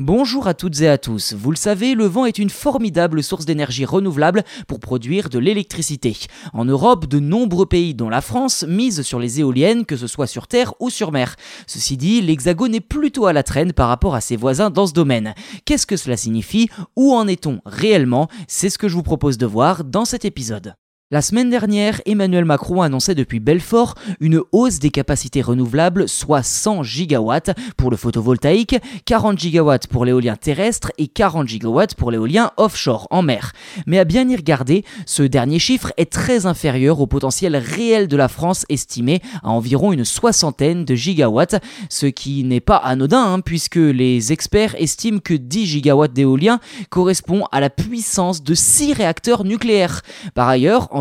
[0.00, 1.34] Bonjour à toutes et à tous.
[1.34, 6.16] Vous le savez, le vent est une formidable source d'énergie renouvelable pour produire de l'électricité.
[6.52, 10.26] En Europe, de nombreux pays, dont la France, misent sur les éoliennes, que ce soit
[10.26, 11.36] sur terre ou sur mer.
[11.68, 14.94] Ceci dit, l'Hexagone est plutôt à la traîne par rapport à ses voisins dans ce
[14.94, 15.32] domaine.
[15.64, 16.68] Qu'est-ce que cela signifie?
[16.96, 18.26] Où en est-on réellement?
[18.48, 20.74] C'est ce que je vous propose de voir dans cet épisode.
[21.14, 26.82] La semaine dernière, Emmanuel Macron annonçait depuis Belfort une hausse des capacités renouvelables, soit 100
[26.82, 28.74] gigawatts pour le photovoltaïque,
[29.04, 33.52] 40 gigawatts pour l'éolien terrestre et 40 gigawatts pour l'éolien offshore en mer.
[33.86, 38.16] Mais à bien y regarder, ce dernier chiffre est très inférieur au potentiel réel de
[38.16, 43.38] la France estimé à environ une soixantaine de gigawatts, ce qui n'est pas anodin hein,
[43.38, 46.58] puisque les experts estiment que 10 gigawatts d'éolien
[46.90, 50.02] correspond à la puissance de 6 réacteurs nucléaires.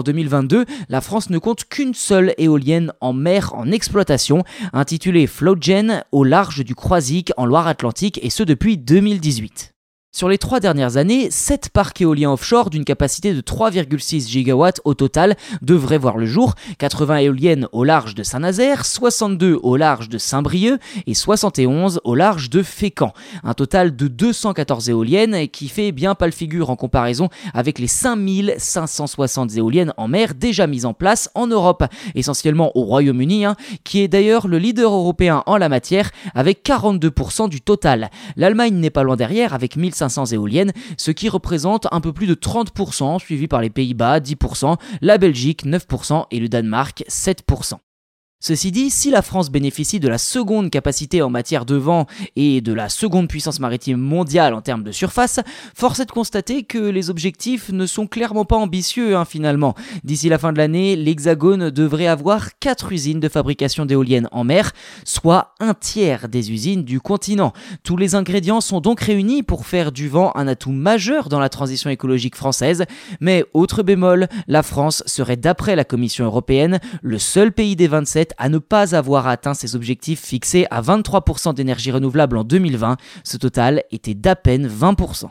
[0.04, 6.24] 2022, la France ne compte qu'une seule éolienne en mer en exploitation, intitulée Floatgen, au
[6.24, 9.73] large du Croisic en Loire-Atlantique, et ce depuis 2018.
[10.16, 14.94] Sur les trois dernières années, 7 parcs éoliens offshore d'une capacité de 3,6 gigawatts au
[14.94, 20.20] total devraient voir le jour, 80 éoliennes au large de Saint-Nazaire, 62 au large de
[20.20, 23.12] Saint-Brieuc et 71 au large de Fécamp.
[23.44, 27.88] Un total de 214 éoliennes qui fait bien pas le figure en comparaison avec les
[27.88, 34.02] 5560 éoliennes en mer déjà mises en place en Europe, essentiellement au Royaume-Uni, hein, qui
[34.02, 38.12] est d'ailleurs le leader européen en la matière avec 42% du total.
[38.38, 42.28] L'Allemagne n'est pas loin derrière avec 1500 500 éoliennes, ce qui représente un peu plus
[42.28, 47.76] de 30%, suivi par les Pays-Bas 10%, la Belgique 9% et le Danemark 7%.
[48.46, 52.60] Ceci dit, si la France bénéficie de la seconde capacité en matière de vent et
[52.60, 55.40] de la seconde puissance maritime mondiale en termes de surface,
[55.74, 59.76] force est de constater que les objectifs ne sont clairement pas ambitieux hein, finalement.
[60.04, 64.74] D'ici la fin de l'année, l'Hexagone devrait avoir 4 usines de fabrication d'éoliennes en mer,
[65.06, 67.54] soit un tiers des usines du continent.
[67.84, 71.48] Tous les ingrédients sont donc réunis pour faire du vent un atout majeur dans la
[71.48, 72.84] transition écologique française,
[73.22, 78.33] mais autre bémol, la France serait d'après la Commission européenne le seul pays des 27
[78.38, 82.98] à ne pas avoir atteint ses objectifs fixés à 23% d'énergie renouvelable en 2020.
[83.24, 85.30] Ce total était d'à peine 20%.